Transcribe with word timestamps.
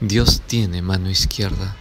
Dios 0.00 0.40
tiene 0.46 0.80
mano 0.80 1.10
izquierda. 1.10 1.76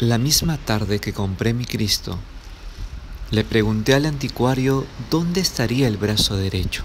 La 0.00 0.18
misma 0.18 0.56
tarde 0.56 0.98
que 0.98 1.12
compré 1.12 1.54
mi 1.54 1.64
Cristo, 1.64 2.18
le 3.30 3.44
pregunté 3.44 3.94
al 3.94 4.04
anticuario 4.04 4.84
dónde 5.12 5.40
estaría 5.40 5.86
el 5.86 5.96
brazo 5.96 6.36
derecho. 6.36 6.82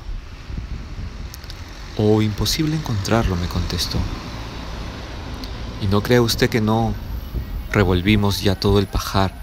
Oh, 1.97 2.21
imposible 2.21 2.75
encontrarlo, 2.75 3.35
me 3.35 3.47
contestó. 3.47 3.97
Y 5.81 5.87
no 5.87 6.03
cree 6.03 6.19
usted 6.19 6.47
que 6.47 6.61
no 6.61 6.93
revolvimos 7.71 8.41
ya 8.41 8.53
todo 8.53 8.77
el 8.77 8.85
pajar 8.85 9.33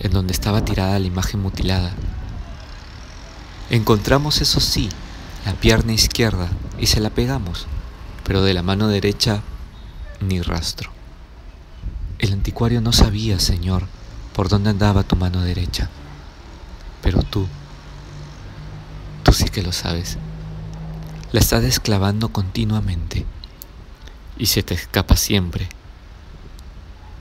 en 0.00 0.10
donde 0.10 0.32
estaba 0.32 0.64
tirada 0.64 0.98
la 0.98 1.06
imagen 1.06 1.40
mutilada. 1.40 1.92
Encontramos, 3.70 4.40
eso 4.40 4.58
sí, 4.58 4.88
la 5.44 5.54
pierna 5.54 5.92
izquierda 5.92 6.48
y 6.78 6.86
se 6.86 7.00
la 7.00 7.10
pegamos, 7.10 7.66
pero 8.24 8.42
de 8.42 8.54
la 8.54 8.62
mano 8.62 8.88
derecha 8.88 9.42
ni 10.20 10.40
rastro. 10.42 10.90
El 12.18 12.32
anticuario 12.32 12.80
no 12.80 12.92
sabía, 12.92 13.38
Señor, 13.40 13.86
por 14.34 14.48
dónde 14.48 14.70
andaba 14.70 15.02
tu 15.02 15.16
mano 15.16 15.40
derecha, 15.40 15.88
pero 17.02 17.22
tú, 17.22 17.46
tú 19.22 19.32
sí 19.32 19.44
que 19.46 19.62
lo 19.62 19.72
sabes. 19.72 20.18
La 21.32 21.40
estás 21.40 21.62
desclavando 21.62 22.30
continuamente 22.30 23.24
y 24.36 24.46
se 24.46 24.62
te 24.62 24.74
escapa 24.74 25.16
siempre. 25.16 25.68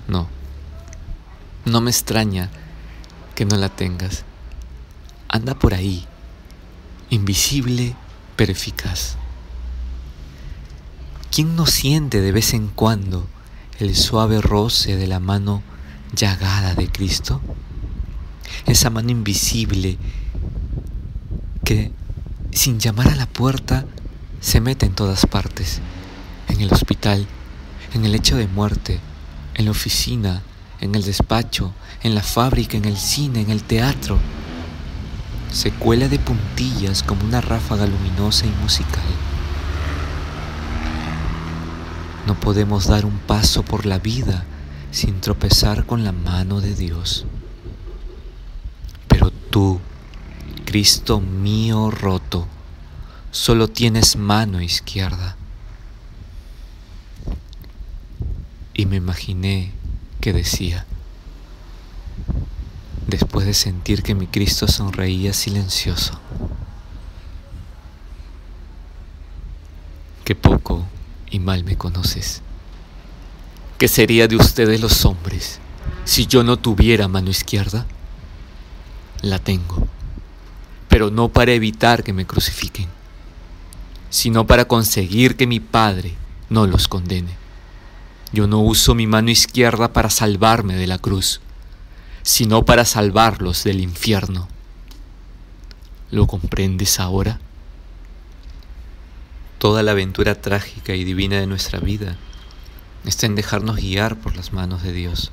No, 0.08 0.28
no 1.66 1.80
me 1.82 1.92
extraña 1.92 2.50
que 3.36 3.46
no 3.46 3.56
la 3.56 3.70
tengas. 3.70 4.26
Anda 5.30 5.54
por 5.54 5.74
ahí, 5.74 6.06
invisible 7.10 7.96
pero 8.40 8.54
eficaz. 8.54 9.18
¿Quién 11.30 11.58
no 11.58 11.66
siente 11.66 12.22
de 12.22 12.32
vez 12.32 12.54
en 12.54 12.70
cuando 12.70 13.28
el 13.80 13.98
suave 13.98 14.40
roce 14.40 14.96
de 14.96 15.08
la 15.08 15.20
mano 15.20 15.62
llagada 16.16 16.74
de 16.74 16.88
Cristo? 16.88 17.42
Esa 18.66 18.90
mano 18.92 19.12
invisible 19.12 19.98
que 21.66 21.92
sin 22.54 22.80
llamar 22.80 23.10
a 23.10 23.16
la 23.18 23.26
puerta 23.26 23.86
se 24.40 24.62
mete 24.62 24.86
en 24.86 24.96
todas 24.96 25.26
partes, 25.26 25.82
en 26.48 26.62
el 26.62 26.72
hospital, 26.72 27.28
en 27.94 28.06
el 28.06 28.14
lecho 28.14 28.38
de 28.38 28.48
muerte, 28.48 29.02
en 29.56 29.66
la 29.66 29.72
oficina, 29.72 30.44
en 30.80 30.96
el 30.96 31.04
despacho, 31.04 31.74
en 32.04 32.16
la 32.16 32.24
fábrica, 32.24 32.78
en 32.78 32.86
el 32.86 32.96
cine, 32.96 33.42
en 33.42 33.50
el 33.50 33.64
teatro 33.64 34.18
se 35.52 35.72
cuela 35.72 36.08
de 36.08 36.20
puntillas 36.20 37.04
como 37.04 37.26
una 37.26 37.42
ráfaga 37.42 37.86
luminosa 37.86 38.46
y 38.46 38.52
musical. 38.62 39.04
No 42.28 42.40
podemos 42.40 42.88
dar 42.88 43.06
un 43.06 43.18
paso 43.18 43.64
por 43.64 43.86
la 43.86 43.98
vida 43.98 44.46
sin 44.92 45.20
tropezar 45.22 45.86
con 45.86 46.04
la 46.04 46.12
mano 46.12 46.62
de 46.62 46.76
Dios. 46.76 47.26
Pero 49.08 49.32
tú, 49.32 49.80
Cristo 50.66 51.20
mío 51.20 51.90
roto, 51.90 52.48
solo 53.32 53.68
tienes 53.68 54.16
mano 54.16 54.62
izquierda. 54.62 55.36
Y 58.74 58.86
me 58.86 58.98
imaginé 58.98 59.72
que 60.22 60.32
decía, 60.32 60.86
después 63.10 63.46
de 63.46 63.54
sentir 63.54 64.04
que 64.04 64.16
mi 64.16 64.28
Cristo 64.28 64.68
sonreía 64.68 65.34
silencioso. 65.34 66.20
Qué 70.24 70.36
poco 70.36 70.86
y 71.30 71.40
mal 71.40 71.64
me 71.64 71.78
conoces. 71.78 72.42
¿Qué 73.78 73.88
sería 73.88 74.28
de 74.28 74.36
ustedes 74.36 74.80
los 74.82 75.06
hombres 75.06 75.60
si 76.06 76.28
yo 76.28 76.44
no 76.44 76.58
tuviera 76.58 77.08
mano 77.08 77.30
izquierda? 77.30 77.86
La 79.22 79.40
tengo, 79.40 79.88
pero 80.88 81.10
no 81.10 81.30
para 81.30 81.54
evitar 81.54 82.04
que 82.04 82.14
me 82.14 82.26
crucifiquen, 82.26 82.88
sino 84.10 84.46
para 84.46 84.66
conseguir 84.66 85.36
que 85.36 85.48
mi 85.48 85.60
Padre 85.60 86.16
no 86.50 86.68
los 86.68 86.88
condene. 86.88 87.38
Yo 88.32 88.48
no 88.48 88.60
uso 88.60 88.96
mi 88.96 89.08
mano 89.08 89.32
izquierda 89.32 89.92
para 89.94 90.10
salvarme 90.10 90.76
de 90.76 90.88
la 90.88 91.00
cruz 91.00 91.42
sino 92.24 92.66
para 92.66 92.86
salvarlos 92.86 93.64
del 93.64 93.80
infierno. 93.80 94.48
¿Lo 96.12 96.28
comprendes 96.28 97.00
ahora? 97.00 97.40
Toda 99.58 99.84
la 99.84 99.92
aventura 99.92 100.36
trágica 100.42 100.96
y 100.96 101.04
divina 101.04 101.40
de 101.40 101.48
nuestra 101.48 101.80
vida 101.80 102.18
está 103.06 103.26
en 103.26 103.36
dejarnos 103.36 103.78
guiar 103.78 104.18
por 104.18 104.36
las 104.36 104.54
manos 104.54 104.84
de 104.84 104.94
Dios. 104.94 105.32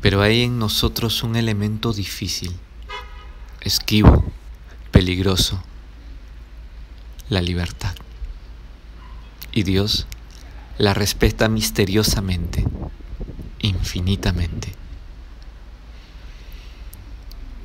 Pero 0.00 0.22
hay 0.22 0.42
en 0.42 0.58
nosotros 0.58 1.22
un 1.22 1.36
elemento 1.36 1.92
difícil, 1.92 2.56
esquivo, 3.60 4.24
peligroso, 4.90 5.62
la 7.28 7.40
libertad. 7.40 7.94
Y 9.52 9.62
Dios 9.62 10.06
la 10.78 10.92
respeta 10.92 11.48
misteriosamente 11.48 12.64
infinitamente. 13.60 14.72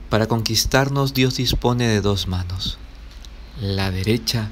Para 0.09 0.27
conquistarnos 0.27 1.13
Dios 1.13 1.37
dispone 1.37 1.87
de 1.87 2.01
dos 2.01 2.27
manos, 2.27 2.77
la 3.61 3.91
derecha 3.91 4.49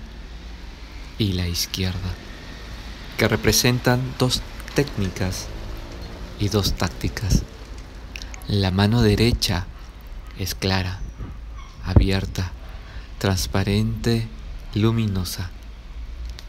y 1.18 1.34
la 1.34 1.48
izquierda, 1.48 2.14
que 3.18 3.28
representan 3.28 4.02
dos 4.18 4.42
técnicas 4.74 5.48
y 6.40 6.48
dos 6.48 6.76
tácticas. 6.76 7.44
La 8.48 8.72
mano 8.72 9.02
derecha 9.02 9.68
es 10.38 10.56
clara, 10.56 11.02
abierta, 11.84 12.52
transparente, 13.18 14.28
luminosa. 14.74 15.52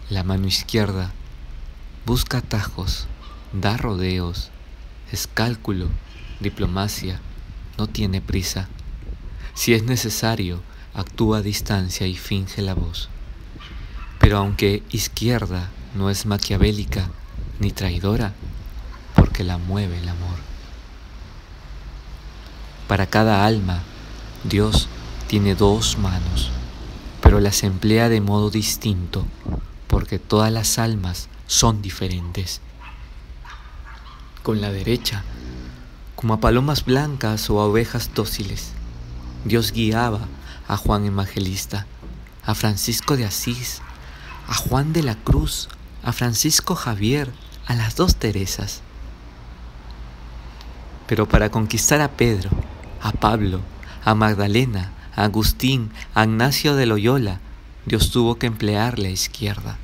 La 0.08 0.22
mano 0.22 0.46
izquierda 0.46 1.12
busca 2.06 2.38
atajos, 2.38 3.06
da 3.52 3.76
rodeos, 3.76 4.50
es 5.12 5.26
cálculo, 5.26 5.88
diplomacia, 6.40 7.20
no 7.78 7.86
tiene 7.86 8.20
prisa. 8.20 8.68
Si 9.54 9.74
es 9.74 9.82
necesario, 9.82 10.62
actúa 10.94 11.38
a 11.38 11.42
distancia 11.42 12.06
y 12.06 12.16
finge 12.16 12.62
la 12.62 12.74
voz. 12.74 13.08
Pero 14.18 14.38
aunque 14.38 14.82
izquierda 14.90 15.70
no 15.94 16.10
es 16.10 16.26
maquiavélica 16.26 17.10
ni 17.58 17.70
traidora, 17.72 18.34
porque 19.14 19.44
la 19.44 19.58
mueve 19.58 19.98
el 19.98 20.08
amor. 20.08 20.36
Para 22.86 23.06
cada 23.06 23.46
alma, 23.46 23.82
Dios 24.44 24.88
tiene 25.26 25.54
dos 25.54 25.98
manos, 25.98 26.50
pero 27.20 27.40
las 27.40 27.62
emplea 27.62 28.08
de 28.08 28.20
modo 28.20 28.50
distinto, 28.50 29.26
porque 29.86 30.18
todas 30.18 30.52
las 30.52 30.78
almas 30.78 31.28
son 31.46 31.82
diferentes 31.82 32.60
con 34.42 34.60
la 34.60 34.70
derecha, 34.70 35.22
como 36.16 36.34
a 36.34 36.40
palomas 36.40 36.84
blancas 36.84 37.48
o 37.50 37.60
a 37.60 37.66
ovejas 37.66 38.10
dóciles. 38.14 38.72
Dios 39.44 39.72
guiaba 39.72 40.20
a 40.68 40.76
Juan 40.76 41.04
Evangelista, 41.04 41.86
a 42.44 42.54
Francisco 42.54 43.16
de 43.16 43.24
Asís, 43.24 43.80
a 44.48 44.54
Juan 44.54 44.92
de 44.92 45.02
la 45.02 45.14
Cruz, 45.14 45.68
a 46.02 46.12
Francisco 46.12 46.74
Javier, 46.74 47.32
a 47.66 47.74
las 47.74 47.96
dos 47.96 48.16
Teresas. 48.16 48.82
Pero 51.06 51.28
para 51.28 51.50
conquistar 51.50 52.00
a 52.00 52.12
Pedro, 52.12 52.50
a 53.02 53.12
Pablo, 53.12 53.60
a 54.04 54.14
Magdalena, 54.14 54.92
a 55.16 55.24
Agustín, 55.24 55.90
a 56.14 56.24
Ignacio 56.24 56.76
de 56.76 56.86
Loyola, 56.86 57.40
Dios 57.86 58.10
tuvo 58.10 58.36
que 58.36 58.46
emplear 58.46 58.98
la 58.98 59.08
izquierda. 59.08 59.78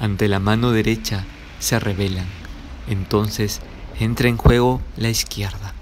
Ante 0.00 0.26
la 0.26 0.40
mano 0.40 0.72
derecha 0.72 1.24
se 1.60 1.78
revelan 1.78 2.41
entonces 2.88 3.60
entra 3.98 4.28
en 4.28 4.36
juego 4.36 4.80
la 4.96 5.08
izquierda. 5.08 5.74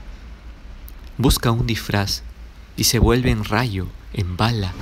Busca 1.17 1.51
un 1.51 1.67
disfraz 1.67 2.23
y 2.77 2.85
se 2.85 2.99
vuelve 2.99 3.31
en 3.31 3.45
rayo, 3.45 3.87
en 4.13 4.37
bala. 4.37 4.73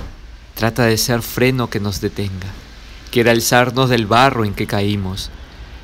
Trata 0.55 0.85
de 0.85 0.97
ser 0.97 1.21
freno 1.21 1.69
que 1.69 1.79
nos 1.79 2.01
detenga. 2.01 2.47
Quiere 3.11 3.31
alzarnos 3.31 3.89
del 3.89 4.05
barro 4.05 4.45
en 4.45 4.53
que 4.53 4.67
caímos. 4.67 5.31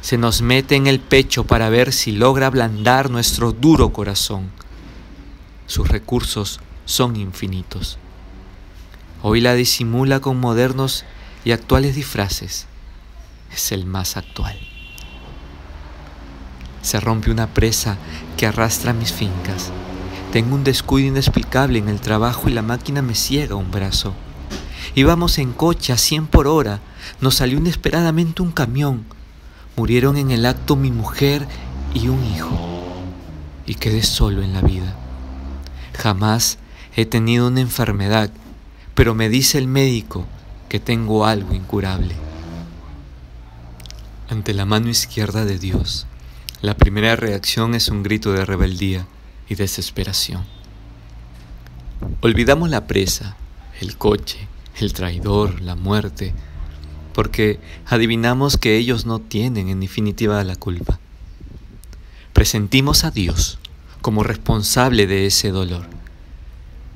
Se 0.02 0.18
nos 0.18 0.42
mete 0.42 0.76
en 0.76 0.88
el 0.88 1.00
pecho 1.00 1.46
para 1.46 1.70
ver 1.70 1.92
si 1.92 2.12
logra 2.12 2.48
ablandar 2.48 3.10
nuestro 3.10 3.52
duro 3.52 3.92
corazón. 3.92 4.52
Sus 5.66 5.88
recursos 5.88 6.60
son 6.86 7.16
infinitos. 7.16 7.98
Hoy 9.24 9.42
la 9.42 9.56
disimula 9.56 10.20
con 10.20 10.40
modernos 10.40 11.06
y 11.44 11.52
actuales 11.52 11.96
disfraces. 11.96 12.68
Es 13.52 13.72
el 13.72 13.86
más 13.86 14.18
actual 14.18 14.75
se 16.86 17.00
rompe 17.00 17.32
una 17.32 17.48
presa 17.48 17.98
que 18.38 18.46
arrastra 18.46 18.94
mis 18.94 19.12
fincas. 19.12 19.72
Tengo 20.32 20.54
un 20.54 20.64
descuido 20.64 21.08
inexplicable 21.08 21.80
en 21.80 21.90
el 21.90 22.00
trabajo 22.00 22.48
y 22.48 22.54
la 22.54 22.62
máquina 22.62 23.02
me 23.02 23.16
ciega 23.16 23.56
un 23.56 23.72
brazo. 23.72 24.14
Íbamos 24.94 25.40
en 25.40 25.52
coche 25.52 25.94
a 25.94 25.98
100 25.98 26.28
por 26.28 26.46
hora. 26.46 26.82
Nos 27.22 27.36
salió 27.36 27.58
inesperadamente 27.58 28.44
un 28.44 28.52
camión. 28.52 29.04
Murieron 29.76 30.16
en 30.16 30.30
el 30.30 30.46
acto 30.46 30.76
mi 30.76 30.92
mujer 30.92 31.48
y 31.96 32.08
un 32.08 32.24
hijo. 32.24 32.56
Y 33.66 33.74
quedé 33.76 34.04
solo 34.04 34.44
en 34.44 34.54
la 34.54 34.62
vida. 34.62 34.96
Jamás 35.98 36.60
he 36.96 37.08
tenido 37.08 37.48
una 37.48 37.62
enfermedad, 37.62 38.30
pero 38.94 39.16
me 39.16 39.28
dice 39.28 39.58
el 39.58 39.68
médico 39.68 40.28
que 40.70 40.80
tengo 40.80 41.26
algo 41.26 41.56
incurable. 41.56 42.16
Ante 44.30 44.54
la 44.54 44.66
mano 44.66 44.90
izquierda 44.90 45.46
de 45.46 45.58
Dios, 45.58 46.06
la 46.66 46.76
primera 46.76 47.16
reacción 47.16 47.76
es 47.76 47.90
un 47.90 48.02
grito 48.02 48.34
de 48.34 48.44
rebeldía 48.44 49.06
y 49.48 49.54
desesperación. 49.54 50.44
Olvidamos 52.22 52.72
la 52.72 52.88
presa, 52.88 53.38
el 53.80 53.98
coche, 53.98 54.48
el 54.80 54.92
traidor, 54.94 55.62
la 55.62 55.76
muerte, 55.76 56.34
porque 57.14 57.60
adivinamos 57.86 58.58
que 58.58 58.78
ellos 58.78 59.06
no 59.06 59.20
tienen 59.20 59.70
en 59.70 59.80
definitiva 59.80 60.44
la 60.44 60.56
culpa. 60.56 61.00
Presentimos 62.34 63.04
a 63.04 63.12
Dios 63.12 63.60
como 64.02 64.24
responsable 64.24 65.06
de 65.06 65.28
ese 65.28 65.52
dolor, 65.52 65.86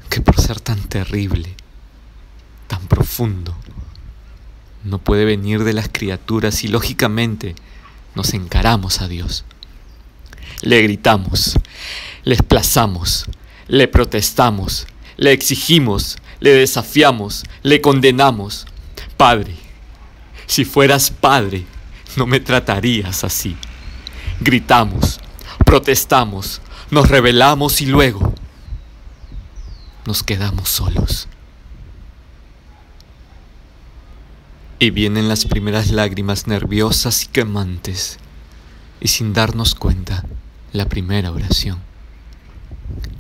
que 0.10 0.20
por 0.20 0.42
ser 0.42 0.60
tan 0.60 0.80
terrible, 0.82 1.56
tan 2.66 2.88
profundo, 2.88 3.56
no 4.84 4.98
puede 4.98 5.26
venir 5.26 5.64
de 5.64 5.74
las 5.74 5.90
criaturas 5.90 6.64
y 6.64 6.70
lógicamente 6.70 7.54
nos 8.16 8.34
encaramos 8.34 9.02
a 9.02 9.08
Dios. 9.08 9.46
Le 10.62 10.82
gritamos, 10.82 11.58
le 12.24 12.36
desplazamos, 12.36 13.26
le 13.68 13.88
protestamos, 13.88 14.88
le 15.18 15.32
exigimos, 15.32 16.18
le 16.40 16.52
desafiamos, 16.52 17.44
le 17.64 17.82
condenamos. 17.82 18.66
Padre, 19.16 19.56
si 20.48 20.66
fueras 20.66 21.12
padre, 21.12 21.66
no 22.16 22.26
me 22.26 22.40
tratarías 22.40 23.24
así. 23.24 23.56
Gritamos, 24.42 25.20
protestamos, 25.66 26.62
nos 26.92 27.10
rebelamos 27.10 27.82
y 27.82 27.86
luego 27.86 28.34
nos 30.06 30.24
quedamos 30.24 30.70
solos. 30.70 31.28
Y 34.80 34.92
vienen 34.92 35.28
las 35.28 35.46
primeras 35.46 35.92
lágrimas 35.92 36.48
nerviosas 36.48 37.26
y 37.26 37.28
quemantes, 37.28 38.18
y 39.02 39.10
sin 39.10 39.34
darnos 39.34 39.76
cuenta, 39.76 40.24
la 40.74 40.86
primera 40.86 41.32
oración. 41.32 41.80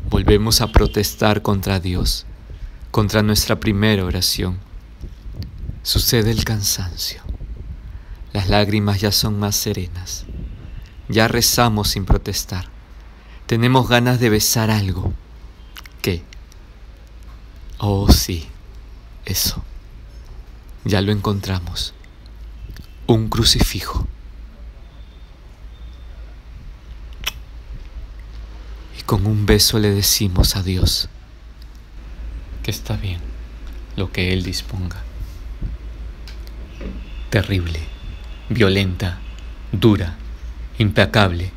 Volvemos 0.09 0.61
a 0.61 0.71
protestar 0.71 1.41
contra 1.41 1.79
Dios, 1.79 2.25
contra 2.91 3.23
nuestra 3.23 3.59
primera 3.59 4.05
oración. 4.05 4.59
Sucede 5.83 6.31
el 6.31 6.43
cansancio. 6.43 7.21
Las 8.33 8.49
lágrimas 8.49 9.01
ya 9.01 9.11
son 9.11 9.39
más 9.39 9.55
serenas. 9.55 10.25
Ya 11.07 11.27
rezamos 11.27 11.89
sin 11.89 12.05
protestar. 12.05 12.65
Tenemos 13.47 13.89
ganas 13.89 14.19
de 14.19 14.29
besar 14.29 14.69
algo. 14.69 15.11
¿Qué? 16.01 16.23
Oh, 17.79 18.11
sí, 18.11 18.47
eso. 19.25 19.63
Ya 20.85 21.01
lo 21.01 21.11
encontramos. 21.11 21.95
Un 23.07 23.29
crucifijo. 23.29 24.07
Con 29.09 29.25
un 29.25 29.47
beso 29.47 29.79
le 29.79 29.89
decimos 29.89 30.55
a 30.55 30.61
Dios 30.61 31.09
que 32.61 32.69
está 32.69 32.95
bien 32.95 33.19
lo 33.95 34.11
que 34.11 34.33
Él 34.33 34.43
disponga. 34.43 34.97
Terrible, 37.31 37.79
violenta, 38.49 39.17
dura, 39.71 40.13
implacable, 40.77 41.51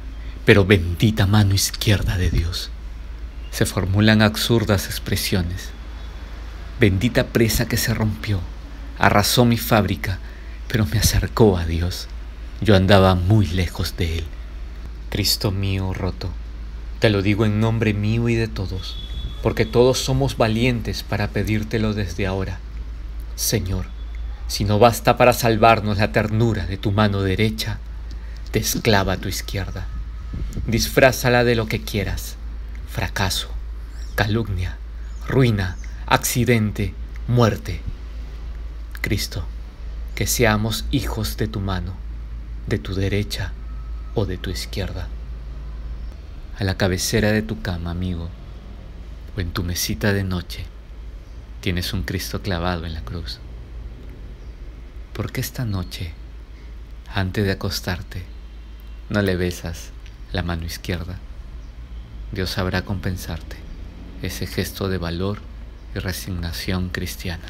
pero 0.46 0.64
bendita 0.64 1.26
mano 1.26 1.54
izquierda 1.54 2.16
de 2.16 2.30
Dios. 2.30 2.70
Se 3.50 3.66
formulan 3.66 4.22
absurdas 4.22 4.86
expresiones. 4.86 5.72
Bendita 6.80 7.26
presa 7.26 7.68
que 7.68 7.76
se 7.76 7.92
rompió 7.92 8.40
arrasó 8.98 9.44
mi 9.44 9.58
fábrica, 9.58 10.20
pero 10.68 10.86
me 10.86 10.96
acercó 10.96 11.58
a 11.58 11.66
Dios. 11.66 12.08
Yo 12.62 12.76
andaba 12.76 13.14
muy 13.14 13.46
lejos 13.46 13.94
de 13.98 14.20
Él. 14.20 14.24
Cristo 15.10 15.50
mío 15.50 15.92
roto, 15.92 16.30
te 17.02 17.10
lo 17.10 17.20
digo 17.20 17.44
en 17.44 17.58
nombre 17.58 17.94
mío 17.94 18.28
y 18.28 18.36
de 18.36 18.46
todos, 18.46 18.96
porque 19.42 19.66
todos 19.66 19.98
somos 19.98 20.36
valientes 20.36 21.02
para 21.02 21.26
pedírtelo 21.26 21.94
desde 21.94 22.28
ahora. 22.28 22.60
Señor, 23.34 23.86
si 24.46 24.62
no 24.62 24.78
basta 24.78 25.16
para 25.16 25.32
salvarnos 25.32 25.98
la 25.98 26.12
ternura 26.12 26.64
de 26.64 26.76
tu 26.76 26.92
mano 26.92 27.22
derecha, 27.22 27.80
desclava 28.52 29.16
tu 29.16 29.26
izquierda. 29.26 29.88
Disfrázala 30.68 31.42
de 31.42 31.56
lo 31.56 31.66
que 31.66 31.82
quieras. 31.82 32.36
Fracaso, 32.88 33.48
calumnia, 34.14 34.76
ruina, 35.26 35.78
accidente, 36.06 36.94
muerte 37.26 37.80
Cristo, 39.00 39.44
que 40.14 40.28
seamos 40.28 40.84
hijos 40.92 41.36
de 41.36 41.48
tu 41.48 41.58
mano, 41.58 41.94
de 42.68 42.78
tu 42.78 42.94
derecha 42.94 43.50
o 44.14 44.24
de 44.24 44.38
tu 44.38 44.50
izquierda. 44.50 45.08
A 46.58 46.64
la 46.64 46.76
cabecera 46.76 47.32
de 47.32 47.42
tu 47.42 47.62
cama, 47.62 47.90
amigo, 47.90 48.28
o 49.36 49.40
en 49.40 49.52
tu 49.52 49.64
mesita 49.64 50.12
de 50.12 50.22
noche, 50.22 50.66
tienes 51.60 51.92
un 51.94 52.02
Cristo 52.02 52.42
clavado 52.42 52.84
en 52.84 52.92
la 52.92 53.00
cruz. 53.00 53.40
¿Por 55.14 55.32
qué 55.32 55.40
esta 55.40 55.64
noche, 55.64 56.12
antes 57.12 57.44
de 57.46 57.52
acostarte, 57.52 58.24
no 59.08 59.22
le 59.22 59.36
besas 59.36 59.90
la 60.32 60.42
mano 60.42 60.66
izquierda? 60.66 61.18
Dios 62.32 62.50
sabrá 62.50 62.82
compensarte 62.82 63.56
ese 64.22 64.46
gesto 64.46 64.88
de 64.88 64.98
valor 64.98 65.38
y 65.94 65.98
resignación 65.98 66.90
cristiana. 66.90 67.48